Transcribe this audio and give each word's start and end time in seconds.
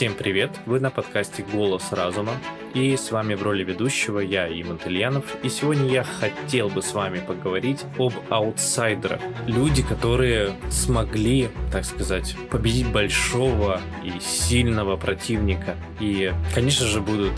Всем 0.00 0.14
привет! 0.14 0.58
Вы 0.64 0.80
на 0.80 0.88
подкасте 0.88 1.42
«Голос 1.52 1.92
разума» 1.92 2.32
и 2.72 2.96
с 2.96 3.10
вами 3.10 3.34
в 3.34 3.42
роли 3.42 3.64
ведущего 3.64 4.20
я, 4.20 4.48
Иман 4.48 4.80
Ильянов. 4.86 5.26
И 5.42 5.50
сегодня 5.50 5.90
я 5.90 6.04
хотел 6.04 6.70
бы 6.70 6.80
с 6.80 6.94
вами 6.94 7.18
поговорить 7.18 7.84
об 7.98 8.14
аутсайдерах. 8.30 9.20
Люди, 9.46 9.82
которые 9.82 10.54
смогли, 10.70 11.50
так 11.70 11.84
сказать, 11.84 12.34
победить 12.50 12.90
большого 12.90 13.78
и 14.02 14.18
сильного 14.20 14.96
противника. 14.96 15.76
И, 16.00 16.32
конечно 16.54 16.86
же, 16.86 17.02
будут 17.02 17.34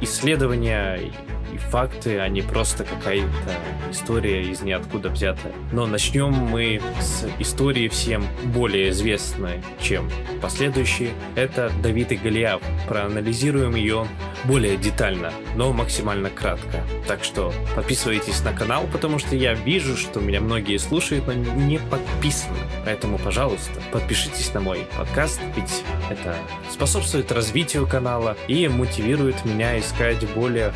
и 0.00 0.04
исследования, 0.06 0.96
и 0.96 1.12
и 1.56 1.58
факты, 1.58 2.18
а 2.18 2.28
не 2.28 2.42
просто 2.42 2.84
какая-то 2.84 3.54
история 3.90 4.42
из 4.42 4.60
ниоткуда 4.60 5.08
взятая. 5.08 5.52
Но 5.72 5.86
начнем 5.86 6.32
мы 6.32 6.80
с 7.00 7.26
истории 7.38 7.88
всем 7.88 8.24
более 8.44 8.90
известной, 8.90 9.62
чем 9.80 10.10
последующие. 10.40 11.10
Это 11.34 11.72
Давид 11.82 12.12
и 12.12 12.16
Голиаф. 12.16 12.62
Проанализируем 12.88 13.74
ее 13.74 14.06
более 14.44 14.76
детально, 14.76 15.32
но 15.56 15.72
максимально 15.72 16.30
кратко. 16.30 16.84
Так 17.06 17.24
что 17.24 17.52
подписывайтесь 17.74 18.42
на 18.44 18.52
канал, 18.52 18.86
потому 18.92 19.18
что 19.18 19.34
я 19.34 19.54
вижу, 19.54 19.96
что 19.96 20.20
меня 20.20 20.40
многие 20.40 20.76
слушают, 20.76 21.26
но 21.26 21.32
не 21.32 21.78
подписаны. 21.78 22.58
Поэтому, 22.84 23.18
пожалуйста, 23.18 23.80
подпишитесь 23.92 24.52
на 24.52 24.60
мой 24.60 24.86
подкаст, 24.96 25.40
ведь 25.56 25.82
это 26.10 26.36
способствует 26.70 27.32
развитию 27.32 27.86
канала 27.86 28.36
и 28.46 28.68
мотивирует 28.68 29.44
меня 29.44 29.78
искать 29.78 30.28
более 30.34 30.72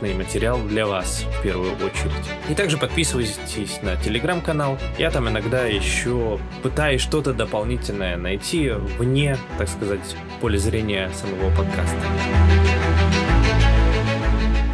интересный 0.00 0.14
материал 0.14 0.58
для 0.66 0.86
вас 0.86 1.26
в 1.38 1.42
первую 1.42 1.74
очередь. 1.74 2.12
И 2.48 2.54
также 2.54 2.78
подписывайтесь 2.78 3.82
на 3.82 3.96
телеграм-канал. 3.96 4.78
Я 4.98 5.10
там 5.10 5.28
иногда 5.28 5.66
еще 5.66 6.40
пытаюсь 6.62 7.02
что-то 7.02 7.34
дополнительное 7.34 8.16
найти 8.16 8.70
вне, 8.70 9.36
так 9.58 9.68
сказать, 9.68 10.16
поля 10.40 10.58
зрения 10.58 11.10
самого 11.10 11.54
подкаста. 11.54 11.98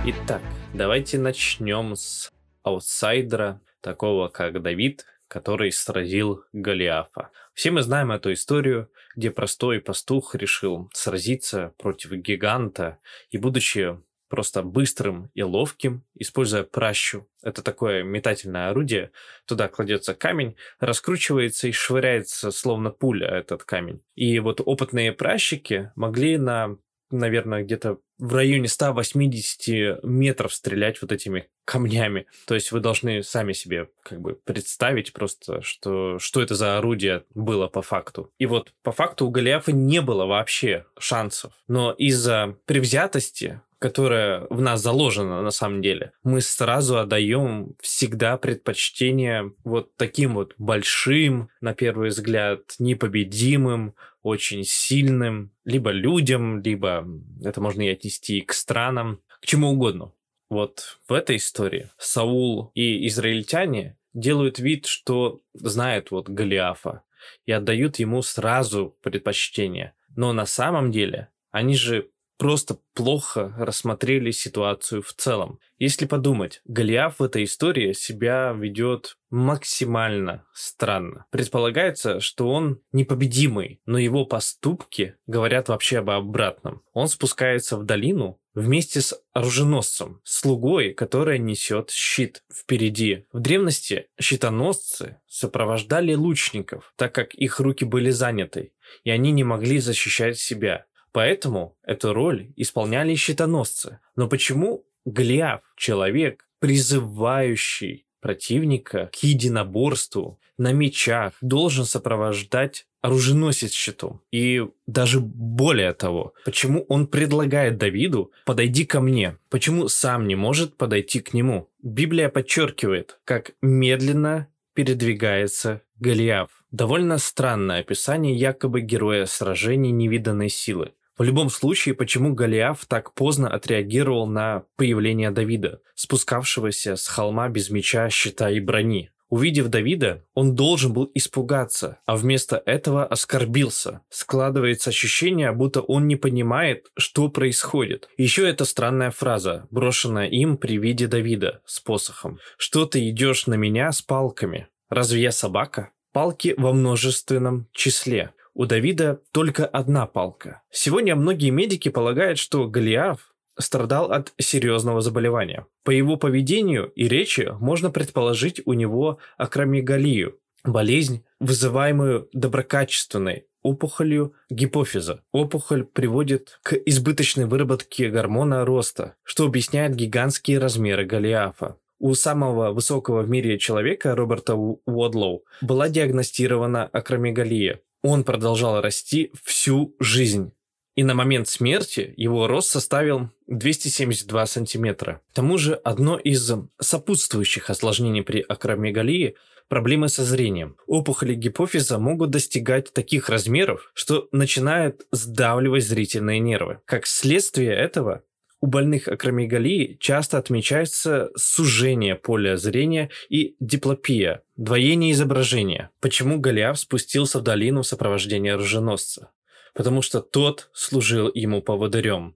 Итак, 0.07 0.43
давайте 0.73 1.19
начнем 1.19 1.97
с 1.97 2.31
аутсайдера, 2.63 3.61
такого 3.81 4.29
как 4.29 4.63
Давид, 4.63 5.07
который 5.29 5.73
сразил 5.73 6.45
Голиафа. 6.53 7.31
Все 7.53 7.73
мы 7.73 7.83
знаем 7.83 8.13
эту 8.13 8.33
историю, 8.33 8.91
где 9.17 9.31
простой 9.31 9.81
пастух 9.81 10.37
решил 10.37 10.89
сразиться 10.93 11.73
против 11.79 12.13
гиганта 12.13 12.99
и, 13.31 13.39
будучи 13.39 13.99
просто 14.29 14.63
быстрым 14.63 15.31
и 15.35 15.43
ловким, 15.43 16.05
используя 16.15 16.65
пращу. 16.65 17.27
Это 17.43 17.63
такое 17.63 18.03
метательное 18.03 18.71
орудие. 18.71 19.11
Туда 19.45 19.69
кладется 19.69 20.15
камень, 20.15 20.57
раскручивается 20.81 21.69
и 21.69 21.73
швыряется 21.73 22.51
словно 22.51 22.91
пуля 22.91 23.29
этот 23.29 23.65
камень. 23.65 24.03
И 24.15 24.39
вот 24.41 24.61
опытные 24.65 25.13
пращики 25.13 25.93
могли 25.95 26.39
на 26.39 26.77
наверное, 27.11 27.63
где-то 27.63 27.99
в 28.19 28.35
районе 28.35 28.69
180 28.69 30.03
метров 30.03 30.55
стрелять 30.55 31.01
вот 31.03 31.13
этими 31.13 31.49
камнями. 31.65 32.27
То 32.47 32.55
есть 32.55 32.73
вы 32.73 32.81
должны 32.81 33.23
сами 33.23 33.53
себе 33.53 33.89
как 34.03 34.21
бы 34.21 34.35
представить 34.35 35.13
просто, 35.13 35.61
что, 35.63 36.19
что 36.19 36.41
это 36.41 36.55
за 36.55 36.79
орудие 36.79 37.25
было 37.35 37.69
по 37.69 37.83
факту. 37.83 38.33
И 38.39 38.47
вот 38.47 38.73
по 38.83 38.93
факту 38.93 39.27
у 39.27 39.31
Голиафа 39.31 39.73
не 39.73 40.01
было 40.01 40.25
вообще 40.27 40.87
шансов. 40.99 41.53
Но 41.69 41.93
из-за 41.93 42.57
превзятости 42.65 43.61
которая 43.79 44.47
в 44.51 44.61
нас 44.61 44.83
заложена 44.83 45.43
на 45.43 45.51
самом 45.51 45.83
деле, 45.83 46.13
мы 46.23 46.41
сразу 46.41 46.99
отдаем 46.99 47.75
всегда 47.81 48.37
предпочтение 48.37 49.53
вот 49.65 49.95
таким 49.97 50.35
вот 50.35 50.55
большим, 50.59 51.51
на 51.61 51.75
первый 51.75 52.11
взгляд, 52.11 52.61
непобедимым, 52.79 53.95
очень 54.23 54.65
сильным, 54.65 55.53
либо 55.65 55.91
людям, 55.91 56.61
либо 56.61 57.07
это 57.45 57.61
можно 57.61 57.83
и 57.83 57.89
отнести 57.89 58.41
к 58.41 58.53
странам, 58.53 59.21
к 59.41 59.47
чему 59.47 59.71
угодно. 59.71 60.13
Вот 60.49 60.99
в 61.09 61.13
этой 61.13 61.37
истории 61.37 61.91
Саул 61.99 62.71
и 62.75 63.07
израильтяне 63.09 63.97
делают 64.15 64.59
вид, 64.59 64.87
что 64.87 65.41
знают 65.55 66.11
вот 66.11 66.29
Голиафа 66.29 67.03
и 67.45 67.53
отдают 67.53 67.99
ему 67.99 68.23
сразу 68.23 68.97
предпочтение. 69.03 69.95
Но 70.15 70.33
на 70.33 70.47
самом 70.47 70.91
деле 70.91 71.29
они 71.51 71.77
же 71.77 72.09
просто 72.39 72.79
плохо 72.95 73.55
рассмотрели 73.59 74.31
ситуацию 74.31 75.03
в 75.03 75.13
целом. 75.13 75.59
Если 75.79 76.07
подумать, 76.07 76.63
Голиаф 76.65 77.19
в 77.19 77.23
этой 77.23 77.45
истории 77.45 77.93
себя 77.93 78.53
ведет 78.57 79.17
максимально 79.31 80.47
странно. 80.55 81.27
Предполагается, 81.31 82.21
что 82.21 82.49
он 82.49 82.81
непобедимый, 82.93 83.81
но 83.85 83.99
его 83.99 84.25
поступки 84.25 85.17
говорят 85.27 85.69
вообще 85.69 85.99
об 85.99 86.11
обратном. 86.11 86.83
Он 86.93 87.09
спускается 87.09 87.77
в 87.77 87.85
долину 87.85 88.41
вместе 88.55 89.03
с 89.03 89.15
оруженосцем, 89.35 90.21
слугой, 90.25 90.95
которая 90.95 91.37
несет 91.39 91.91
щит 91.91 92.43
впереди. 92.53 93.27
В 93.33 93.41
древности 93.41 94.07
щитоносцы 94.19 95.21
сопровождали 95.29 96.15
лучников, 96.15 96.95
так 96.97 97.15
как 97.15 97.35
их 97.35 97.61
руки 97.61 97.85
были 97.85 98.09
заняты, 98.09 98.73
и 99.05 99.11
они 99.11 99.31
не 99.31 99.45
могли 99.45 99.79
защищать 99.79 100.39
себя. 100.39 100.87
Поэтому 101.17 101.79
эту 101.83 102.13
роль 102.13 102.53
исполняли 102.57 103.15
щитоносцы. 103.15 104.01
Но 104.17 104.29
почему 104.29 104.85
Голиаф, 105.07 105.63
человек, 105.75 106.47
призывающий 106.59 108.05
противника 108.21 109.09
к 109.11 109.23
единоборству 109.23 110.39
на 110.59 110.73
мечах, 110.73 111.33
должен 111.41 111.87
сопровождать 111.87 112.87
оруженосец 113.01 113.73
щитом. 113.73 114.21
И 114.31 114.63
даже 114.87 115.21
более 115.21 115.95
того, 115.95 116.35
почему 116.45 116.85
он 116.91 117.07
предлагает 117.07 117.79
Давиду 117.79 118.31
«подойди 118.45 118.85
ко 118.85 119.01
мне», 119.01 119.39
почему 119.49 119.89
сам 119.89 120.29
не 120.29 120.35
может 120.35 120.77
подойти 120.77 121.21
к 121.21 121.33
нему. 121.33 121.71
Библия 121.83 122.29
подчеркивает, 122.29 123.19
как 123.25 123.53
медленно 123.63 124.49
передвигается 124.75 125.81
Голиаф. 125.99 126.51
Довольно 126.71 127.17
странное 127.17 127.81
описание 127.81 128.37
якобы 128.37 128.83
героя 128.83 129.25
сражений 129.25 129.93
невиданной 129.93 130.51
силы. 130.51 130.93
В 131.19 131.23
любом 131.23 131.49
случае, 131.49 131.95
почему 131.95 132.35
Голиаф 132.35 132.85
так 132.87 133.15
поздно 133.15 133.49
отреагировал 133.49 134.27
на 134.27 134.65
появление 134.77 135.31
Давида, 135.31 135.81
спускавшегося 135.95 136.97
с 136.97 137.07
холма 137.09 137.49
без 137.49 137.71
меча, 137.71 138.11
щита 138.11 138.51
и 138.51 138.61
брони? 138.61 139.11
Увидев 139.29 139.69
Давида, 139.69 140.25
он 140.35 140.55
должен 140.55 140.93
был 140.93 141.11
испугаться, 141.15 141.99
а 142.07 142.17
вместо 142.17 142.63
этого 142.65 143.05
оскорбился. 143.05 144.03
Складывается 144.09 144.91
ощущение, 144.91 145.51
будто 145.53 145.81
он 145.81 146.07
не 146.07 146.15
понимает, 146.17 146.87
что 146.97 147.29
происходит. 147.29 148.09
Еще 148.17 148.49
эта 148.49 148.65
странная 148.65 149.11
фраза, 149.11 149.67
брошенная 149.71 150.29
им 150.29 150.57
при 150.59 150.79
виде 150.79 151.09
Давида 151.09 151.61
с 151.67 151.81
посохом. 151.81 152.39
«Что 152.57 152.87
ты 152.87 153.09
идешь 153.09 153.47
на 153.47 153.55
меня 153.55 153.91
с 153.91 154.01
палками? 154.01 154.69
Разве 154.91 155.23
я 155.23 155.33
собака?» 155.33 155.91
Палки 156.13 156.55
во 156.57 156.73
множественном 156.73 157.69
числе. 157.73 158.33
У 158.59 158.65
Давида 158.65 159.21
только 159.33 159.67
одна 159.67 160.07
палка. 160.07 160.63
Сегодня 160.71 161.15
многие 161.15 161.51
медики 161.51 161.91
полагают, 161.91 162.39
что 162.39 162.67
Голиаф 162.67 163.35
страдал 163.59 164.11
от 164.11 164.33
серьезного 164.39 165.03
заболевания. 165.03 165.67
По 165.85 165.91
его 165.91 166.17
поведению 166.17 166.87
и 166.97 167.07
речи 167.07 167.53
можно 167.61 167.91
предположить 167.91 168.63
у 168.65 168.73
него 168.73 169.19
акромегалию, 169.37 170.39
болезнь, 170.65 171.23
вызываемую 171.39 172.31
доброкачественной 172.33 173.45
опухолью 173.63 174.33
гипофиза. 174.49 175.21
Опухоль 175.33 175.85
приводит 175.85 176.59
к 176.63 176.73
избыточной 176.73 177.45
выработке 177.45 178.09
гормона 178.09 178.65
роста, 178.65 179.17
что 179.23 179.45
объясняет 179.45 179.95
гигантские 179.95 180.61
размеры 180.61 181.05
Голиафа. 181.05 181.77
У 181.99 182.15
самого 182.15 182.73
высокого 182.73 183.23
в 183.23 183.29
мире 183.29 183.59
человека, 183.59 184.15
Роберта 184.15 184.55
Уодлоу, 184.55 185.45
была 185.63 185.89
диагностирована 185.89 186.85
акромегалия, 186.85 187.81
он 188.07 188.25
продолжал 188.25 188.81
расти 188.81 189.33
всю 189.45 189.95
жизнь. 190.01 190.53
И 190.95 191.05
на 191.05 191.15
момент 191.15 191.49
смерти 191.49 192.15
его 192.17 192.47
рост 192.47 192.71
составил 192.71 193.31
272 193.49 194.47
сантиметра. 194.47 195.21
К 195.31 195.35
тому 195.35 195.59
же 195.59 195.75
одно 195.75 196.17
из 196.17 196.51
сопутствующих 196.81 197.69
осложнений 197.71 198.23
при 198.23 198.41
акромегалии– 198.41 199.37
проблемы 199.69 200.09
со 200.09 200.25
зрением. 200.25 200.77
Опухоли 200.87 201.35
гипофиза 201.35 201.99
могут 201.99 202.31
достигать 202.31 202.93
таких 202.93 203.29
размеров, 203.29 203.91
что 203.95 204.29
начинают 204.33 205.07
сдавливать 205.13 205.87
зрительные 205.87 206.41
нервы. 206.41 206.81
Как 206.85 207.07
следствие 207.07 207.73
этого, 207.73 208.23
у 208.61 208.67
больных 208.67 209.09
акромегалии 209.09 209.97
часто 210.01 210.39
отмечается 210.39 211.31
сужение 211.37 212.15
поля 212.15 212.57
зрения 212.57 213.11
и 213.29 213.55
диплопия, 213.61 214.43
двоение 214.57 215.13
изображения. 215.13 215.91
Почему 216.01 216.41
Голиаф 216.41 216.79
спустился 216.79 217.39
в 217.39 217.43
долину 217.43 217.83
в 217.83 217.87
сопровождении 217.87 218.51
оруженосца? 218.51 219.31
Потому 219.75 220.01
что 220.01 220.21
тот 220.21 220.71
служил 220.73 221.31
ему 221.35 221.61
поводырем. 221.61 222.35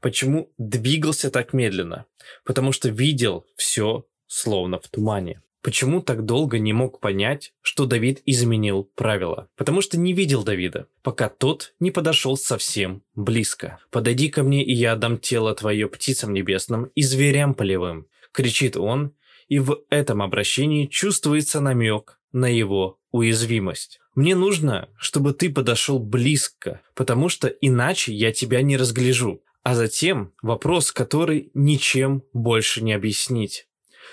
Почему 0.00 0.52
двигался 0.56 1.30
так 1.30 1.52
медленно? 1.52 2.06
Потому 2.44 2.70
что 2.72 2.88
видел 2.88 3.46
все 3.56 4.06
словно 4.26 4.78
в 4.78 4.88
тумане. 4.88 5.42
Почему 5.66 6.00
так 6.00 6.24
долго 6.24 6.60
не 6.60 6.72
мог 6.72 7.00
понять, 7.00 7.52
что 7.60 7.86
Давид 7.86 8.22
изменил 8.24 8.88
правила, 8.94 9.48
потому 9.56 9.80
что 9.80 9.98
не 9.98 10.12
видел 10.12 10.44
Давида, 10.44 10.86
пока 11.02 11.28
тот 11.28 11.74
не 11.80 11.90
подошел 11.90 12.36
совсем 12.36 13.02
близко. 13.16 13.80
«Подойди 13.90 14.28
ко 14.28 14.44
мне, 14.44 14.64
и 14.64 14.72
я 14.72 14.92
отдам 14.92 15.18
тело 15.18 15.52
твое 15.56 15.88
птицам 15.88 16.32
небесным 16.32 16.84
и 16.94 17.02
зверям 17.02 17.52
полевым»,— 17.52 18.06
кричит 18.32 18.76
он, 18.76 19.16
и 19.48 19.58
в 19.58 19.80
этом 19.90 20.22
обращении 20.22 20.86
чувствуется 20.86 21.60
намек 21.60 22.20
на 22.30 22.46
его 22.46 23.00
уязвимость. 23.10 23.98
Мне 24.14 24.36
нужно, 24.36 24.88
чтобы 24.96 25.32
ты 25.32 25.50
подошел 25.52 25.98
близко, 25.98 26.80
потому 26.94 27.28
что 27.28 27.48
иначе 27.48 28.14
я 28.14 28.30
тебя 28.30 28.62
не 28.62 28.76
разгляжу. 28.76 29.42
А 29.64 29.74
затем 29.74 30.32
вопрос, 30.42 30.92
который 30.92 31.50
ничем 31.54 32.22
больше 32.32 32.84
не 32.84 32.92
объяснить. 32.92 33.66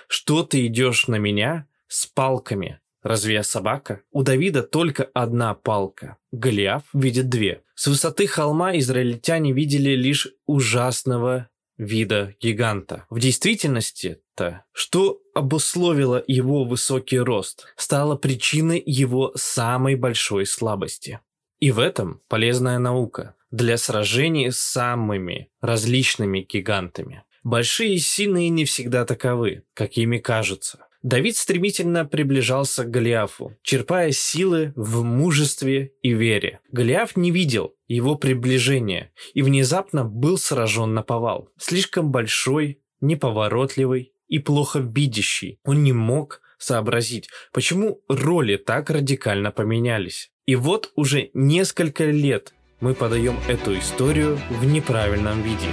Что 0.08 0.44
ты 0.44 0.66
идешь 0.68 1.08
на 1.08 1.16
меня 1.16 1.68
с 1.88 2.06
палками? 2.06 2.80
Разве 3.02 3.36
я 3.36 3.44
собака? 3.44 4.02
У 4.12 4.24
Давида 4.24 4.64
только 4.64 5.04
одна 5.14 5.54
палка. 5.54 6.18
Голиаф 6.32 6.84
видит 6.94 7.30
две. 7.30 7.64
С 7.76 7.88
высоты 7.88 8.28
холма 8.28 8.78
израильтяне 8.78 9.52
видели 9.52 9.92
лишь 9.92 10.30
ужасного 10.46 11.50
вида 11.78 12.36
гиганта. 12.40 13.06
В 13.10 13.20
действительности-то, 13.20 14.64
что 14.72 15.20
обусловило 15.34 16.24
его 16.28 16.64
высокий 16.64 17.20
рост, 17.20 17.66
стало 17.76 18.16
причиной 18.16 18.82
его 18.86 19.34
самой 19.36 19.96
большой 19.96 20.46
слабости. 20.46 21.20
И 21.60 21.72
в 21.72 21.80
этом 21.80 22.22
полезная 22.28 22.80
наука 22.80 23.36
для 23.52 23.78
сражений 23.78 24.52
с 24.52 24.60
самыми 24.60 25.50
различными 25.62 26.42
гигантами. 26.42 27.24
Большие 27.44 27.96
и 27.96 28.00
сильные 28.00 28.50
не 28.50 28.66
всегда 28.66 29.06
таковы, 29.06 29.64
какими 29.74 30.18
кажутся. 30.18 30.88
Давид 31.04 31.36
стремительно 31.36 32.06
приближался 32.06 32.86
к 32.86 32.90
Голиафу, 32.90 33.58
черпая 33.62 34.12
силы 34.12 34.72
в 34.78 35.04
мужестве 35.04 35.92
и 36.02 36.14
вере. 36.14 36.62
Голиаф 36.72 37.18
не 37.18 37.32
видел 37.32 37.76
его 37.90 38.16
приближения 38.16 39.12
и 39.34 39.42
внезапно 39.42 40.06
был 40.06 40.38
сражен 40.38 40.94
на 40.94 41.04
повал. 41.04 41.50
Слишком 41.58 42.12
большой, 42.12 42.80
неповоротливый 43.02 44.14
и 44.30 44.40
плохо 44.40 44.80
видящий. 44.80 45.60
Он 45.66 45.84
не 45.84 45.92
мог 45.92 46.40
сообразить, 46.58 47.28
почему 47.52 48.02
роли 48.08 48.56
так 48.56 48.90
радикально 48.90 49.52
поменялись. 49.52 50.32
И 50.46 50.56
вот 50.56 50.94
уже 50.96 51.32
несколько 51.34 52.06
лет 52.06 52.54
мы 52.80 52.94
подаем 52.94 53.38
эту 53.50 53.78
историю 53.78 54.40
в 54.50 54.66
неправильном 54.66 55.42
виде. 55.42 55.68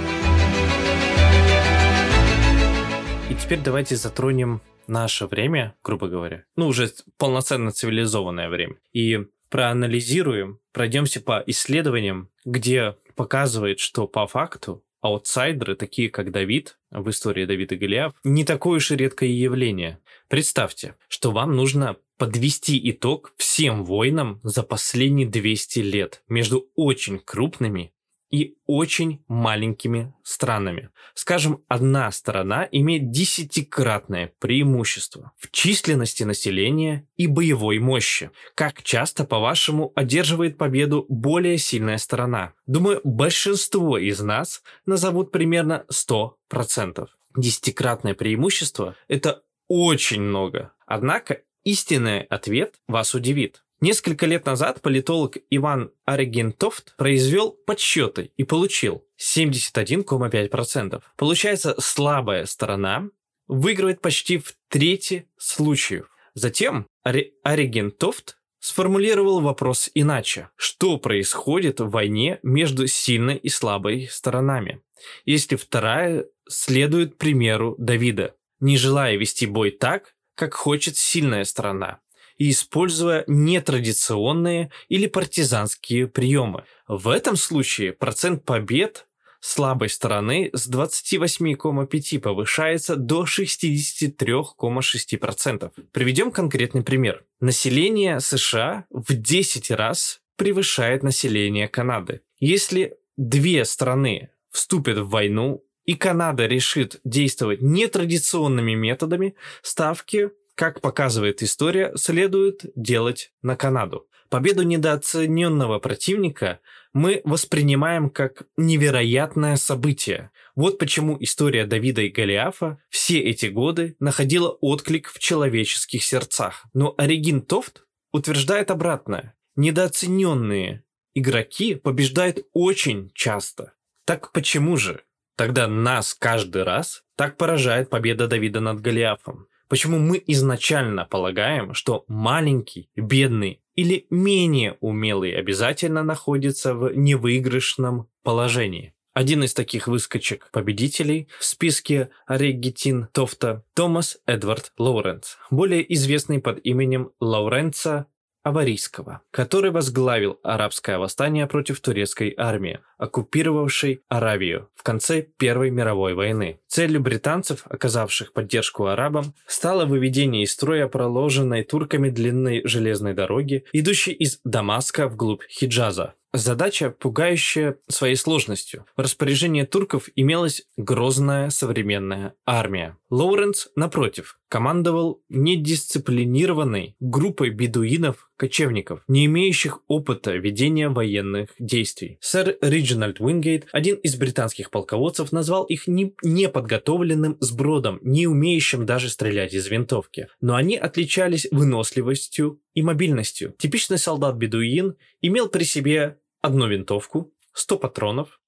Теперь 3.41 3.59
давайте 3.59 3.95
затронем 3.97 4.61
наше 4.87 5.25
время, 5.25 5.75
грубо 5.83 6.07
говоря, 6.07 6.45
ну 6.55 6.67
уже 6.67 6.89
полноценно 7.17 7.71
цивилизованное 7.71 8.47
время, 8.47 8.75
и 8.93 9.25
проанализируем, 9.49 10.59
пройдемся 10.71 11.19
по 11.19 11.43
исследованиям, 11.47 12.29
где 12.45 12.95
показывает, 13.15 13.79
что 13.79 14.07
по 14.07 14.25
факту 14.27 14.85
аутсайдеры, 15.01 15.75
такие 15.75 16.09
как 16.09 16.31
Давид, 16.31 16.77
в 16.91 17.09
истории 17.09 17.45
Давида 17.45 17.75
Голиаф, 17.75 18.13
не 18.23 18.45
такое 18.45 18.77
уж 18.77 18.91
и 18.91 18.95
редкое 18.95 19.29
явление. 19.29 19.99
Представьте, 20.29 20.95
что 21.09 21.31
вам 21.31 21.55
нужно 21.55 21.97
подвести 22.17 22.79
итог 22.91 23.33
всем 23.35 23.83
войнам 23.83 24.39
за 24.43 24.63
последние 24.63 25.27
200 25.27 25.79
лет 25.79 26.23
между 26.29 26.69
очень 26.75 27.19
крупными 27.19 27.91
и 28.31 28.55
очень 28.65 29.23
маленькими 29.27 30.13
странами. 30.23 30.89
Скажем, 31.13 31.63
одна 31.67 32.09
сторона 32.11 32.67
имеет 32.71 33.11
десятикратное 33.11 34.33
преимущество 34.39 35.33
в 35.37 35.51
численности 35.51 36.23
населения 36.23 37.07
и 37.17 37.27
боевой 37.27 37.79
мощи. 37.79 38.31
Как 38.55 38.81
часто, 38.83 39.25
по-вашему, 39.25 39.91
одерживает 39.95 40.57
победу 40.57 41.05
более 41.09 41.57
сильная 41.57 41.97
сторона? 41.97 42.53
Думаю, 42.65 43.01
большинство 43.03 43.97
из 43.97 44.21
нас 44.21 44.63
назовут 44.85 45.31
примерно 45.31 45.85
100%. 45.91 47.07
Десятикратное 47.35 48.13
преимущество– 48.13 48.95
это 49.07 49.43
очень 49.67 50.21
много. 50.21 50.73
Однако 50.85 51.41
истинный 51.63 52.21
ответ 52.21 52.75
вас 52.87 53.13
удивит. 53.13 53.63
Несколько 53.81 54.27
лет 54.27 54.45
назад 54.45 54.81
политолог 54.81 55.37
Иван 55.49 55.91
Аригентофт 56.05 56.95
произвел 56.97 57.51
подсчеты 57.51 58.31
и 58.37 58.43
получил 58.43 59.03
71,5%. 59.19 61.01
Получается, 61.17 61.73
слабая 61.79 62.45
сторона 62.45 63.09
выигрывает 63.47 63.99
почти 63.99 64.37
в 64.37 64.53
трети 64.69 65.27
случаев. 65.35 66.11
Затем 66.35 66.85
Ари 67.01 67.33
Аригентофт 67.43 68.37
сформулировал 68.59 69.41
вопрос 69.41 69.89
иначе. 69.95 70.49
Что 70.57 70.99
происходит 70.99 71.79
в 71.79 71.89
войне 71.89 72.39
между 72.43 72.85
сильной 72.85 73.37
и 73.37 73.49
слабой 73.49 74.07
сторонами? 74.11 74.83
Если 75.25 75.55
вторая 75.55 76.27
следует 76.47 77.17
примеру 77.17 77.75
Давида, 77.79 78.35
не 78.59 78.77
желая 78.77 79.17
вести 79.17 79.47
бой 79.47 79.71
так, 79.71 80.13
как 80.35 80.53
хочет 80.53 80.97
сильная 80.97 81.45
сторона, 81.45 81.99
и 82.41 82.49
используя 82.49 83.23
нетрадиционные 83.27 84.71
или 84.89 85.05
партизанские 85.05 86.07
приемы. 86.07 86.63
В 86.87 87.09
этом 87.09 87.35
случае 87.35 87.93
процент 87.93 88.43
побед 88.45 89.05
слабой 89.39 89.89
стороны 89.89 90.49
с 90.51 90.67
28,5 90.67 92.19
повышается 92.19 92.95
до 92.95 93.25
63,6%. 93.25 95.71
Приведем 95.91 96.31
конкретный 96.31 96.81
пример. 96.81 97.23
Население 97.39 98.19
США 98.19 98.85
в 98.89 99.13
10 99.13 99.69
раз 99.69 100.21
превышает 100.35 101.03
население 101.03 101.67
Канады. 101.67 102.21
Если 102.39 102.95
две 103.17 103.65
страны 103.65 104.31
вступят 104.49 104.97
в 104.97 105.09
войну, 105.09 105.63
и 105.85 105.93
Канада 105.93 106.47
решит 106.47 106.99
действовать 107.03 107.61
нетрадиционными 107.61 108.73
методами, 108.73 109.35
ставки 109.61 110.31
как 110.61 110.79
показывает 110.79 111.41
история, 111.41 111.91
следует 111.95 112.65
делать 112.75 113.33
на 113.41 113.55
Канаду. 113.55 114.05
Победу 114.29 114.61
недооцененного 114.61 115.79
противника 115.79 116.59
мы 116.93 117.21
воспринимаем 117.23 118.11
как 118.11 118.43
невероятное 118.57 119.55
событие. 119.55 120.29
Вот 120.55 120.77
почему 120.77 121.17
история 121.19 121.65
Давида 121.65 122.03
и 122.03 122.09
Голиафа 122.09 122.77
все 122.89 123.17
эти 123.21 123.47
годы 123.47 123.95
находила 123.99 124.49
отклик 124.49 125.07
в 125.07 125.17
человеческих 125.17 126.03
сердцах. 126.03 126.67
Но 126.75 126.93
Оригин 126.95 127.41
Тофт 127.41 127.87
утверждает 128.11 128.69
обратное. 128.69 129.35
Недооцененные 129.55 130.83
игроки 131.15 131.73
побеждают 131.73 132.45
очень 132.53 133.09
часто. 133.15 133.73
Так 134.05 134.31
почему 134.31 134.77
же? 134.77 135.01
Тогда 135.37 135.67
нас 135.67 136.13
каждый 136.13 136.61
раз 136.61 137.01
так 137.15 137.37
поражает 137.37 137.89
победа 137.89 138.27
Давида 138.27 138.59
над 138.59 138.79
Голиафом. 138.79 139.47
Почему 139.71 139.99
мы 139.99 140.21
изначально 140.27 141.05
полагаем, 141.05 141.73
что 141.73 142.03
маленький, 142.09 142.89
бедный 142.97 143.61
или 143.73 144.05
менее 144.09 144.75
умелый 144.81 145.31
обязательно 145.31 146.03
находится 146.03 146.73
в 146.73 146.93
невыигрышном 146.93 148.09
положении? 148.21 148.93
Один 149.13 149.45
из 149.45 149.53
таких 149.53 149.87
выскочек 149.87 150.49
победителей 150.51 151.29
в 151.39 151.45
списке 151.45 152.09
Регитин 152.27 153.07
Тофта– 153.13 153.63
Томас 153.73 154.17
Эдвард 154.25 154.73
Лоуренс, 154.77 155.37
более 155.49 155.93
известный 155.93 156.41
под 156.41 156.59
именем 156.65 157.11
Лауренца 157.21 158.07
Аварийского, 158.43 159.21
который 159.31 159.71
возглавил 159.71 160.39
арабское 160.43 160.97
восстание 160.97 161.47
против 161.47 161.79
турецкой 161.79 162.33
армии, 162.35 162.81
оккупировавшей 163.01 164.01
Аравию 164.07 164.69
в 164.75 164.83
конце 164.83 165.23
Первой 165.23 165.71
мировой 165.71 166.13
войны. 166.13 166.59
Целью 166.67 167.01
британцев, 167.01 167.63
оказавших 167.65 168.31
поддержку 168.31 168.85
арабам, 168.85 169.33
стало 169.47 169.85
выведение 169.85 170.43
из 170.43 170.53
строя 170.53 170.87
проложенной 170.87 171.63
турками 171.63 172.09
длинной 172.09 172.61
железной 172.63 173.13
дороги, 173.13 173.65
идущей 173.73 174.13
из 174.13 174.39
Дамаска 174.43 175.07
вглубь 175.07 175.43
Хиджаза, 175.49 176.13
Задача, 176.33 176.91
пугающая 176.91 177.75
своей 177.89 178.15
сложностью. 178.15 178.85
В 178.95 179.01
распоряжении 179.01 179.63
турков 179.63 180.07
имелась 180.15 180.63
грозная 180.77 181.49
современная 181.49 182.35
армия. 182.45 182.97
Лоуренс, 183.09 183.67
напротив, 183.75 184.39
командовал 184.47 185.21
недисциплинированной 185.27 186.95
группой 187.01 187.49
бедуинов-кочевников, 187.49 189.01
не 189.09 189.25
имеющих 189.25 189.79
опыта 189.87 190.31
ведения 190.31 190.87
военных 190.87 191.49
действий. 191.59 192.17
Сэр 192.21 192.57
Риджинальд 192.91 193.21
Уингейт, 193.21 193.67
один 193.71 193.95
из 193.95 194.15
британских 194.17 194.69
полководцев, 194.69 195.31
назвал 195.31 195.63
их 195.63 195.87
не 195.87 196.13
неподготовленным 196.23 197.37
сбродом, 197.39 197.99
не 198.01 198.27
умеющим 198.27 198.85
даже 198.85 199.09
стрелять 199.09 199.53
из 199.53 199.67
винтовки. 199.67 200.27
Но 200.41 200.55
они 200.55 200.75
отличались 200.75 201.47
выносливостью 201.51 202.59
и 202.73 202.81
мобильностью. 202.81 203.55
Типичный 203.57 203.97
солдат-бедуин 203.97 204.95
имел 205.21 205.47
при 205.47 205.63
себе 205.63 206.17
одну 206.41 206.67
винтовку, 206.67 207.33
100 207.53 207.77
патронов, 207.77 208.40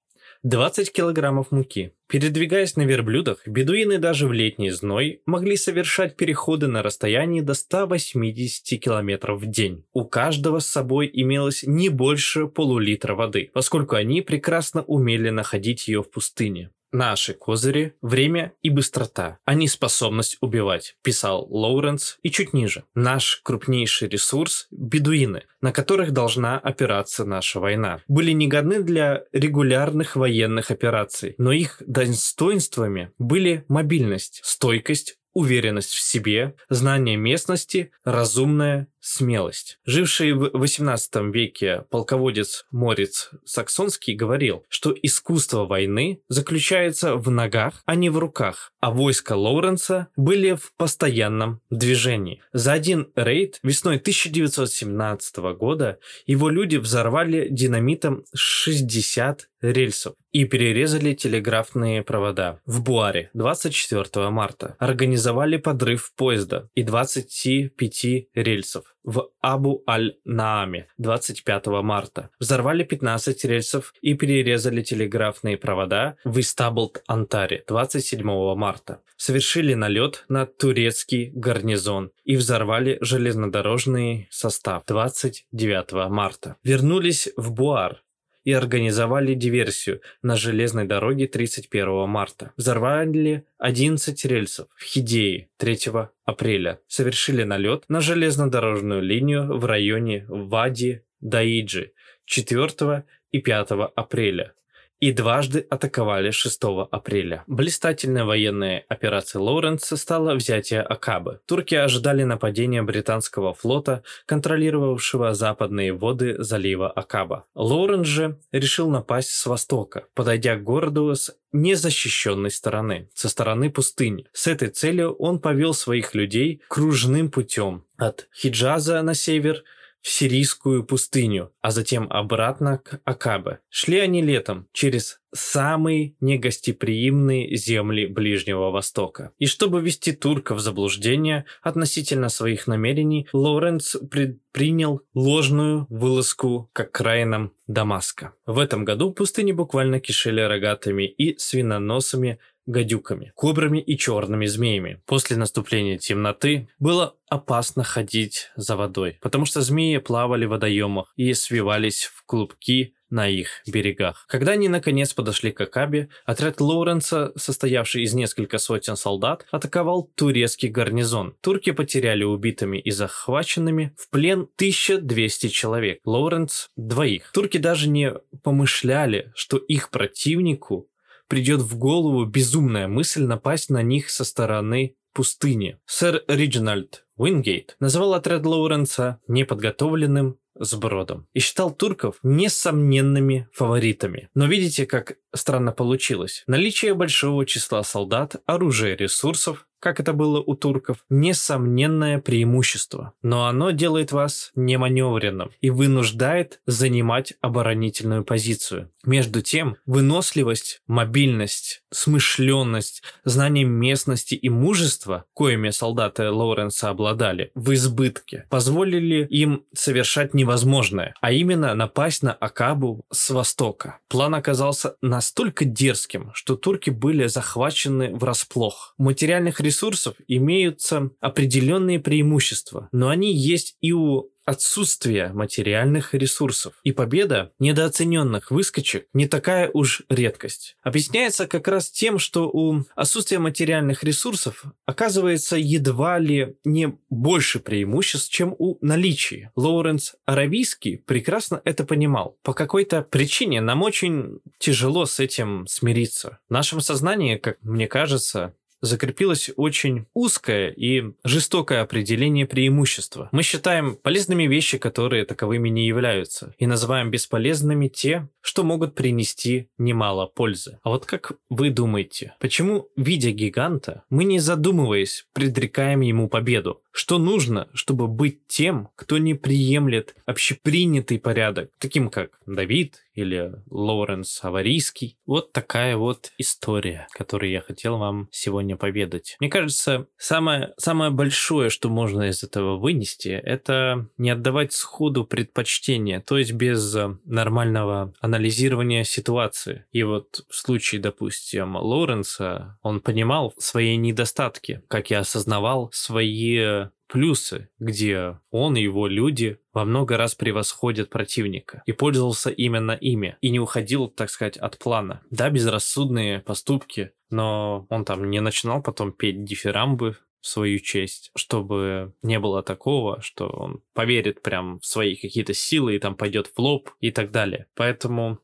20 0.44 0.92
килограммов 0.92 1.52
муки. 1.52 1.92
Передвигаясь 2.06 2.76
на 2.76 2.82
верблюдах, 2.82 3.48
бедуины 3.48 3.96
даже 3.96 4.28
в 4.28 4.32
летний 4.34 4.70
зной 4.70 5.22
могли 5.24 5.56
совершать 5.56 6.16
переходы 6.16 6.66
на 6.66 6.82
расстоянии 6.82 7.40
до 7.40 7.54
180 7.54 8.78
километров 8.78 9.40
в 9.40 9.46
день. 9.46 9.86
У 9.94 10.04
каждого 10.04 10.58
с 10.58 10.66
собой 10.66 11.10
имелось 11.10 11.62
не 11.62 11.88
больше 11.88 12.46
полулитра 12.46 13.14
воды, 13.14 13.50
поскольку 13.54 13.96
они 13.96 14.20
прекрасно 14.20 14.82
умели 14.82 15.30
находить 15.30 15.88
ее 15.88 16.02
в 16.02 16.10
пустыне. 16.10 16.68
Наши 16.94 17.34
козыри– 17.34 17.96
время 18.02 18.52
и 18.62 18.70
быстрота, 18.70 19.38
а 19.44 19.54
не 19.54 19.66
способность 19.66 20.38
убивать, 20.40 20.94
писал 21.02 21.44
Лоуренс 21.50 22.18
и 22.22 22.30
чуть 22.30 22.52
ниже. 22.52 22.84
Наш 22.94 23.40
крупнейший 23.42 24.08
ресурс– 24.08 24.68
бедуины, 24.70 25.42
на 25.60 25.72
которых 25.72 26.12
должна 26.12 26.56
опираться 26.56 27.24
наша 27.24 27.58
война. 27.58 28.00
Были 28.06 28.30
негодны 28.30 28.80
для 28.80 29.24
регулярных 29.32 30.14
военных 30.14 30.70
операций, 30.70 31.34
но 31.36 31.50
их 31.50 31.82
достоинствами 31.84 33.10
были 33.18 33.64
мобильность, 33.66 34.38
стойкость, 34.44 35.18
уверенность 35.32 35.90
в 35.90 36.00
себе, 36.00 36.54
знание 36.70 37.16
местности, 37.16 37.90
разумная 38.04 38.86
смелость. 39.04 39.78
Живший 39.84 40.32
в 40.32 40.46
XVIII 40.46 41.30
веке 41.30 41.84
полководец 41.90 42.64
Морец 42.70 43.30
Саксонский 43.44 44.14
говорил, 44.14 44.64
что 44.68 44.94
искусство 45.02 45.66
войны 45.66 46.22
заключается 46.28 47.16
в 47.16 47.30
ногах, 47.30 47.82
а 47.84 47.96
не 47.96 48.08
в 48.08 48.18
руках, 48.18 48.72
а 48.80 48.90
войска 48.90 49.36
Лоуренса 49.36 50.08
были 50.16 50.54
в 50.54 50.72
постоянном 50.78 51.60
движении. 51.68 52.42
За 52.54 52.72
один 52.72 53.08
рейд 53.14 53.58
весной 53.62 53.96
1917 53.96 55.36
года 55.58 55.98
его 56.24 56.48
люди 56.48 56.76
взорвали 56.76 57.48
динамитом 57.50 58.24
60 58.34 59.50
рельсов 59.60 60.14
и 60.32 60.44
перерезали 60.44 61.14
телеграфные 61.14 62.02
провода. 62.02 62.60
В 62.66 62.82
Буаре 62.82 63.30
24 63.34 64.30
марта 64.30 64.76
организовали 64.78 65.58
подрыв 65.58 66.12
поезда 66.16 66.68
и 66.74 66.82
25 66.82 68.28
рельсов 68.34 68.93
в 69.04 69.28
Абу-Аль-Нааме 69.40 70.88
25 70.98 71.66
марта. 71.82 72.30
Взорвали 72.40 72.82
15 72.84 73.44
рельсов 73.44 73.94
и 74.00 74.14
перерезали 74.14 74.82
телеграфные 74.82 75.56
провода 75.56 76.16
в 76.24 76.38
Истаблт-Антаре 76.38 77.62
27 77.68 78.54
марта. 78.54 79.00
Совершили 79.16 79.74
налет 79.74 80.24
на 80.28 80.46
турецкий 80.46 81.30
гарнизон 81.34 82.10
и 82.24 82.36
взорвали 82.36 82.98
железнодорожный 83.00 84.28
состав 84.30 84.84
29 84.86 86.10
марта. 86.10 86.56
Вернулись 86.64 87.28
в 87.36 87.52
Буар 87.52 88.03
и 88.44 88.52
организовали 88.52 89.34
диверсию 89.34 90.00
на 90.22 90.36
железной 90.36 90.84
дороге 90.84 91.26
31 91.26 92.08
марта. 92.08 92.52
Взорвали 92.56 93.44
11 93.58 94.24
рельсов 94.26 94.68
в 94.76 94.84
Хидее 94.84 95.48
3 95.56 95.78
апреля. 96.24 96.80
Совершили 96.86 97.42
налет 97.42 97.84
на 97.88 98.00
железнодорожную 98.00 99.02
линию 99.02 99.58
в 99.58 99.64
районе 99.64 100.26
Вади-Даиджи 100.28 101.92
4 102.26 103.04
и 103.32 103.40
5 103.40 103.68
апреля 103.96 104.54
и 105.00 105.12
дважды 105.12 105.66
атаковали 105.68 106.30
6 106.30 106.60
апреля. 106.90 107.44
Блистательной 107.46 108.24
военной 108.24 108.78
операцией 108.88 109.42
Лоуренса 109.42 109.96
стало 109.96 110.34
взятие 110.34 110.82
Акабы. 110.82 111.40
Турки 111.46 111.74
ожидали 111.74 112.24
нападения 112.24 112.82
британского 112.82 113.54
флота, 113.54 114.02
контролировавшего 114.26 115.34
западные 115.34 115.92
воды 115.92 116.36
залива 116.38 116.90
Акаба. 116.90 117.44
Лоуренс 117.54 118.06
же 118.06 118.38
решил 118.52 118.90
напасть 118.90 119.30
с 119.30 119.46
востока, 119.46 120.06
подойдя 120.14 120.56
к 120.56 120.62
городу 120.62 121.14
с 121.14 121.36
незащищенной 121.52 122.50
стороны, 122.50 123.08
со 123.14 123.28
стороны 123.28 123.70
пустыни. 123.70 124.26
С 124.32 124.46
этой 124.46 124.68
целью 124.68 125.14
он 125.14 125.38
повел 125.38 125.72
своих 125.72 126.14
людей 126.14 126.62
кружным 126.68 127.30
путем 127.30 127.84
от 127.96 128.28
Хиджаза 128.34 129.00
на 129.02 129.14
север 129.14 129.62
в 130.04 130.10
сирийскую 130.10 130.84
пустыню, 130.84 131.50
а 131.62 131.70
затем 131.70 132.06
обратно 132.10 132.76
к 132.76 133.00
Акабе. 133.04 133.60
Шли 133.70 133.98
они 134.00 134.20
летом 134.20 134.68
через 134.72 135.18
самые 135.32 136.14
негостеприимные 136.20 137.56
земли 137.56 138.06
Ближнего 138.06 138.70
Востока. 138.70 139.32
И 139.38 139.46
чтобы 139.46 139.80
ввести 139.80 140.12
турков 140.12 140.58
в 140.58 140.60
заблуждение 140.60 141.46
относительно 141.62 142.28
своих 142.28 142.66
намерений, 142.66 143.26
Лоренц 143.32 143.96
предпринял 144.10 145.00
ложную 145.14 145.86
вылазку 145.88 146.70
к 146.74 146.80
окраинам 146.80 147.52
Дамаска. 147.66 148.34
В 148.44 148.58
этом 148.58 148.84
году 148.84 149.10
пустыни 149.10 149.52
буквально 149.52 150.00
кишели 150.00 150.42
рогатыми 150.42 151.04
и 151.04 151.36
свиноносами 151.38 152.38
гадюками, 152.66 153.32
кобрами 153.34 153.78
и 153.78 153.96
черными 153.96 154.46
змеями. 154.46 155.02
После 155.06 155.36
наступления 155.36 155.98
темноты 155.98 156.68
было 156.78 157.16
опасно 157.28 157.84
ходить 157.84 158.50
за 158.56 158.76
водой, 158.76 159.18
потому 159.20 159.44
что 159.44 159.60
змеи 159.60 159.98
плавали 159.98 160.44
в 160.44 160.50
водоемах 160.50 161.12
и 161.16 161.32
свивались 161.34 162.04
в 162.04 162.24
клубки 162.24 162.94
на 163.14 163.28
их 163.28 163.62
берегах. 163.66 164.26
Когда 164.28 164.52
они 164.52 164.68
наконец 164.68 165.12
подошли 165.14 165.52
к 165.52 165.60
Акабе, 165.60 166.08
отряд 166.26 166.60
Лоуренса, 166.60 167.32
состоявший 167.36 168.02
из 168.02 168.12
нескольких 168.12 168.60
сотен 168.60 168.96
солдат, 168.96 169.46
атаковал 169.52 170.10
турецкий 170.16 170.68
гарнизон. 170.68 171.36
Турки 171.40 171.70
потеряли 171.70 172.24
убитыми 172.24 172.78
и 172.78 172.90
захваченными 172.90 173.94
в 173.96 174.10
плен 174.10 174.48
1200 174.56 175.48
человек. 175.48 176.00
Лоуренс– 176.04 176.70
двоих. 176.76 177.30
Турки 177.32 177.58
даже 177.58 177.88
не 177.88 178.14
помышляли, 178.42 179.32
что 179.36 179.58
их 179.58 179.90
противнику 179.90 180.88
придет 181.28 181.60
в 181.60 181.76
голову 181.76 182.24
безумная 182.24 182.88
мысль 182.88 183.24
напасть 183.24 183.70
на 183.70 183.82
них 183.82 184.10
со 184.10 184.24
стороны 184.24 184.96
пустыни. 185.12 185.78
Сэр 185.86 186.22
Риджинальд 186.28 187.06
Уингейт 187.16 187.76
называл 187.80 188.14
отряд 188.14 188.44
Лоуренса 188.44 189.20
неподготовленным 189.28 190.38
сбродом 190.58 191.26
и 191.32 191.40
считал 191.40 191.72
турков 191.72 192.18
несомненными 192.22 193.48
фаворитами. 193.52 194.28
Но 194.34 194.46
видите, 194.46 194.86
как 194.86 195.16
странно 195.34 195.72
получилось. 195.72 196.44
Наличие 196.46 196.94
большого 196.94 197.46
числа 197.46 197.82
солдат, 197.82 198.36
оружия, 198.46 198.96
ресурсов 198.96 199.66
как 199.84 200.00
это 200.00 200.14
было 200.14 200.40
у 200.40 200.54
турков, 200.54 201.04
несомненное 201.10 202.18
преимущество. 202.18 203.12
Но 203.20 203.46
оно 203.46 203.70
делает 203.70 204.12
вас 204.12 204.50
неманевренным 204.54 205.50
и 205.60 205.68
вынуждает 205.68 206.62
занимать 206.66 207.34
оборонительную 207.42 208.24
позицию. 208.24 208.90
Между 209.04 209.42
тем, 209.42 209.76
выносливость, 209.84 210.80
мобильность, 210.86 211.82
смышленность, 211.90 213.02
знание 213.24 213.66
местности 213.66 214.34
и 214.34 214.48
мужество, 214.48 215.26
коими 215.34 215.68
солдаты 215.68 216.30
Лоуренса 216.30 216.88
обладали, 216.88 217.50
в 217.54 217.74
избытке, 217.74 218.46
позволили 218.48 219.26
им 219.26 219.66
совершать 219.74 220.32
невозможное, 220.32 221.14
а 221.20 221.30
именно 221.30 221.74
напасть 221.74 222.22
на 222.22 222.32
Акабу 222.32 223.04
с 223.12 223.28
востока. 223.28 223.98
План 224.08 224.34
оказался 224.34 224.96
настолько 225.24 225.64
дерзким, 225.64 226.30
что 226.34 226.54
турки 226.54 226.90
были 226.90 227.28
захвачены 227.28 228.14
врасплох. 228.14 228.94
Материальных 228.98 229.58
ресурсов 229.58 229.84
ресурсов 229.84 230.16
имеются 230.28 231.10
определенные 231.20 231.98
преимущества, 231.98 232.88
но 232.92 233.08
они 233.08 233.34
есть 233.34 233.76
и 233.80 233.92
у 233.92 234.30
отсутствия 234.44 235.30
материальных 235.32 236.14
ресурсов. 236.14 236.74
И 236.82 236.92
победа 236.92 237.52
недооцененных 237.58 238.50
выскочек 238.50 239.06
не 239.12 239.26
такая 239.26 239.70
уж 239.72 240.02
редкость. 240.08 240.76
Объясняется 240.82 241.46
как 241.46 241.68
раз 241.68 241.90
тем, 241.90 242.18
что 242.18 242.48
у 242.48 242.84
отсутствия 242.94 243.38
материальных 243.38 244.04
ресурсов 244.04 244.64
оказывается 244.86 245.56
едва 245.56 246.18
ли 246.18 246.56
не 246.64 246.96
больше 247.10 247.60
преимуществ, 247.60 248.30
чем 248.30 248.54
у 248.58 248.78
наличия. 248.80 249.52
Лоуренс 249.56 250.14
Аравийский 250.26 250.98
прекрасно 250.98 251.60
это 251.64 251.84
понимал. 251.84 252.38
По 252.42 252.52
какой-то 252.52 253.02
причине 253.02 253.60
нам 253.60 253.82
очень 253.82 254.40
тяжело 254.58 255.06
с 255.06 255.20
этим 255.20 255.66
смириться. 255.66 256.38
В 256.48 256.52
нашем 256.52 256.80
сознании, 256.80 257.36
как 257.36 257.58
мне 257.62 257.86
кажется, 257.86 258.54
закрепилось 258.84 259.50
очень 259.56 260.06
узкое 260.14 260.70
и 260.70 261.12
жестокое 261.24 261.82
определение 261.82 262.46
преимущества. 262.46 263.28
Мы 263.32 263.42
считаем 263.42 263.96
полезными 263.96 264.44
вещи, 264.44 264.78
которые 264.78 265.24
таковыми 265.24 265.68
не 265.68 265.86
являются, 265.86 266.54
и 266.58 266.66
называем 266.66 267.10
бесполезными 267.10 267.88
те, 267.88 268.28
что 268.44 268.62
могут 268.62 268.94
принести 268.94 269.70
немало 269.78 270.26
пользы. 270.26 270.78
А 270.82 270.90
вот 270.90 271.06
как 271.06 271.32
вы 271.48 271.70
думаете, 271.70 272.34
почему, 272.40 272.90
видя 272.94 273.30
гиганта, 273.30 274.04
мы 274.10 274.24
не 274.24 274.38
задумываясь, 274.38 275.26
предрекаем 275.32 276.02
ему 276.02 276.28
победу? 276.28 276.82
Что 276.92 277.18
нужно, 277.18 277.68
чтобы 277.72 278.06
быть 278.06 278.46
тем, 278.46 278.90
кто 278.96 279.18
не 279.18 279.34
приемлет 279.34 280.14
общепринятый 280.26 281.18
порядок, 281.18 281.70
таким 281.78 282.10
как 282.10 282.38
Давид 282.46 283.02
или 283.14 283.54
Лоуренс 283.70 284.44
Аварийский? 284.44 285.16
Вот 285.26 285.52
такая 285.52 285.96
вот 285.96 286.30
история, 286.38 287.08
которую 287.12 287.50
я 287.50 287.62
хотел 287.62 287.96
вам 287.96 288.28
сегодня 288.30 288.76
поведать. 288.76 289.36
Мне 289.40 289.48
кажется, 289.48 290.06
самое, 290.18 290.74
самое 290.76 291.10
большое, 291.10 291.70
что 291.70 291.88
можно 291.88 292.28
из 292.28 292.44
этого 292.44 292.76
вынести, 292.76 293.28
это 293.28 294.06
не 294.18 294.30
отдавать 294.30 294.72
сходу 294.74 295.24
предпочтения, 295.24 296.20
то 296.20 296.38
есть 296.38 296.52
без 296.52 296.94
нормального 297.24 298.12
анализа 298.20 298.33
анализирование 298.34 299.04
ситуации. 299.04 299.84
И 299.92 300.02
вот 300.02 300.44
в 300.48 300.56
случае, 300.56 301.00
допустим, 301.00 301.76
Лоренса, 301.76 302.78
он 302.82 303.00
понимал 303.00 303.54
свои 303.58 303.96
недостатки, 303.96 304.82
как 304.88 305.10
и 305.10 305.14
осознавал 305.14 305.90
свои 305.92 306.88
плюсы, 307.06 307.68
где 307.78 308.40
он 308.50 308.76
и 308.76 308.82
его 308.82 309.06
люди 309.06 309.58
во 309.72 309.84
много 309.84 310.16
раз 310.16 310.34
превосходят 310.34 311.10
противника 311.10 311.82
и 311.86 311.92
пользовался 311.92 312.50
именно 312.50 312.92
ими 312.92 313.36
и 313.40 313.50
не 313.50 313.60
уходил, 313.60 314.08
так 314.08 314.30
сказать, 314.30 314.56
от 314.56 314.78
плана. 314.78 315.20
Да, 315.30 315.48
безрассудные 315.48 316.40
поступки, 316.40 317.12
но 317.30 317.86
он 317.88 318.04
там 318.04 318.30
не 318.30 318.40
начинал 318.40 318.82
потом 318.82 319.12
петь 319.12 319.44
дифирамбы 319.44 320.16
в 320.44 320.46
свою 320.46 320.78
честь, 320.78 321.30
чтобы 321.34 322.12
не 322.22 322.38
было 322.38 322.62
такого, 322.62 323.22
что 323.22 323.48
он 323.48 323.80
поверит 323.94 324.42
прям 324.42 324.78
в 324.78 324.84
свои 324.84 325.16
какие-то 325.16 325.54
силы 325.54 325.96
и 325.96 325.98
там 325.98 326.16
пойдет 326.16 326.52
в 326.54 326.58
лоб 326.60 326.90
и 327.00 327.10
так 327.10 327.30
далее. 327.30 327.66
Поэтому 327.74 328.38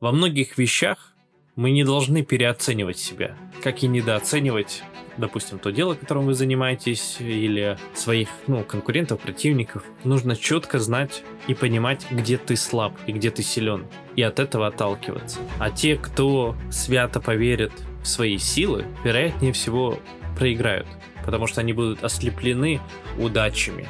во 0.00 0.12
многих 0.12 0.56
вещах 0.56 1.14
мы 1.54 1.70
не 1.70 1.84
должны 1.84 2.24
переоценивать 2.24 2.98
себя, 2.98 3.36
как 3.62 3.82
и 3.82 3.86
недооценивать 3.86 4.82
допустим, 5.18 5.58
то 5.58 5.70
дело, 5.70 5.92
которым 5.92 6.24
вы 6.24 6.32
занимаетесь, 6.32 7.18
или 7.20 7.76
своих 7.92 8.30
ну, 8.46 8.64
конкурентов, 8.64 9.20
противников, 9.20 9.84
нужно 10.04 10.36
четко 10.36 10.78
знать 10.78 11.22
и 11.48 11.54
понимать, 11.54 12.06
где 12.10 12.38
ты 12.38 12.56
слаб 12.56 12.94
и 13.06 13.12
где 13.12 13.30
ты 13.30 13.42
силен, 13.42 13.86
и 14.16 14.22
от 14.22 14.38
этого 14.38 14.68
отталкиваться. 14.68 15.40
А 15.58 15.70
те, 15.70 15.96
кто 15.96 16.56
свято 16.70 17.20
поверит 17.20 17.72
в 18.02 18.08
свои 18.08 18.38
силы, 18.38 18.86
вероятнее 19.04 19.52
всего 19.52 19.98
проиграют, 20.38 20.88
потому 21.24 21.46
что 21.46 21.60
они 21.60 21.72
будут 21.72 22.04
ослеплены 22.04 22.80
удачами, 23.18 23.88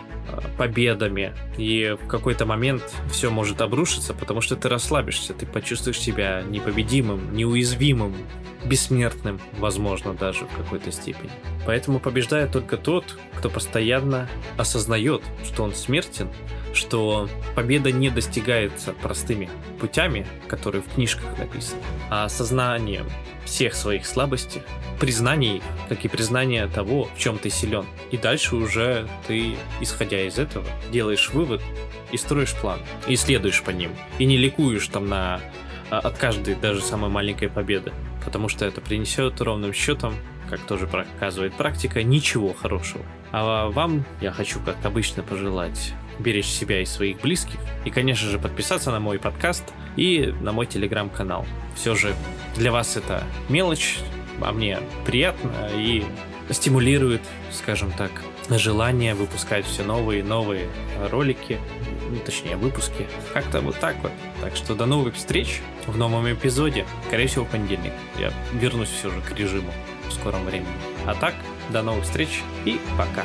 победами, 0.57 1.35
и 1.57 1.97
в 2.01 2.07
какой-то 2.07 2.47
момент 2.47 2.83
все 3.11 3.31
может 3.31 3.61
обрушиться, 3.61 4.15
потому 4.15 4.41
что 4.41 4.57
ты 4.57 4.69
расслабишься, 4.69 5.35
ты 5.35 5.47
почувствуешь 5.47 5.99
себя 5.99 6.43
непобедимым, 6.43 7.35
неуязвимым, 7.35 8.15
бессмертным, 8.65 9.41
возможно, 9.59 10.15
даже 10.15 10.47
в 10.47 10.57
какой-то 10.57 10.93
степени. 10.93 11.31
Поэтому 11.67 12.01
побеждает 12.01 12.53
только 12.53 12.77
тот, 12.77 13.19
кто 13.37 13.51
постоянно 13.51 14.29
осознает, 14.57 15.23
что 15.45 15.65
он 15.65 15.75
смертен, 15.75 16.29
что 16.75 17.29
победа 17.55 17.93
не 17.93 18.11
достигается 18.11 18.93
простыми 18.93 19.51
путями, 19.81 20.27
которые 20.49 20.83
в 20.83 20.89
книжках 20.95 21.39
написаны, 21.39 21.83
а 22.11 22.25
осознанием 22.25 23.07
всех 23.45 23.75
своих 23.75 24.07
слабостей, 24.07 24.63
признаний, 25.01 25.63
как 25.89 26.05
и 26.05 26.09
признание 26.09 26.67
того, 26.69 27.09
в 27.15 27.19
чем 27.19 27.39
ты 27.39 27.51
силен. 27.51 27.85
И 28.11 28.17
дальше 28.17 28.57
уже 28.57 29.09
ты, 29.27 29.57
исходя 29.81 30.12
из 30.21 30.39
этого, 30.39 30.67
делаешь 30.91 31.31
вывод 31.31 31.63
и 32.11 32.17
строишь 32.17 32.55
план, 32.55 32.79
и 33.07 33.17
следуешь 33.17 33.63
по 33.63 33.71
ним, 33.71 33.93
и 34.19 34.27
не 34.27 34.37
ликуешь 34.37 34.87
там 34.89 35.09
на 35.09 35.41
а, 35.91 35.99
от 35.99 36.19
каждой 36.19 36.55
даже 36.55 36.83
самой 36.83 37.11
маленькой 37.11 37.49
победы, 37.49 37.93
потому 38.25 38.49
что 38.49 38.65
это 38.65 38.81
принесет 38.81 39.41
ровным 39.41 39.73
счетом, 39.73 40.15
как 40.49 40.61
тоже 40.61 40.87
показывает 40.87 41.55
практика, 41.55 42.03
ничего 42.03 42.53
хорошего. 42.53 43.05
А 43.31 43.69
вам 43.69 44.05
я 44.21 44.33
хочу, 44.33 44.61
как 44.61 44.77
обычно, 44.85 45.23
пожелать 45.23 45.95
беречь 46.19 46.47
себя 46.47 46.81
и 46.81 46.85
своих 46.85 47.21
близких, 47.21 47.59
и, 47.85 47.91
конечно 47.91 48.29
же, 48.29 48.39
подписаться 48.39 48.91
на 48.91 49.01
мой 49.01 49.19
подкаст 49.19 49.65
и 49.97 50.35
на 50.41 50.53
мой 50.53 50.67
телеграм-канал. 50.67 51.47
Все 51.75 51.95
же 51.95 52.15
для 52.57 52.71
вас 52.73 52.97
это 52.97 53.25
мелочь, 53.49 53.99
а 54.41 54.53
мне 54.53 54.79
приятно 55.07 55.71
и 55.75 56.05
стимулирует, 56.51 57.23
скажем 57.51 57.93
так, 57.93 58.11
желание 58.51 59.15
выпускать 59.15 59.65
все 59.67 59.83
новые 59.83 60.21
и 60.21 60.23
новые 60.23 60.69
ролики, 61.11 61.59
ну, 62.11 62.19
точнее 62.19 62.57
выпуски. 62.57 63.07
Как-то 63.33 63.61
вот 63.61 63.79
так 63.79 63.97
вот. 64.03 64.13
Так 64.41 64.57
что 64.57 64.75
до 64.75 64.87
новых 64.87 65.15
встреч 65.15 65.61
в 65.87 65.97
новом 65.97 66.31
эпизоде. 66.31 66.87
Скорее 67.07 67.27
всего, 67.27 67.45
в 67.45 67.49
понедельник. 67.49 67.93
Я 68.19 68.33
вернусь 68.53 68.91
все 68.91 69.11
же 69.11 69.21
к 69.21 69.33
режиму 69.33 69.73
в 70.09 70.13
скором 70.13 70.45
времени. 70.45 70.69
А 71.07 71.15
так, 71.15 71.35
до 71.71 71.83
новых 71.83 72.05
встреч 72.05 72.43
и 72.65 72.79
пока. 72.99 73.25